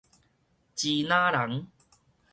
[0.73, 1.67] 支那人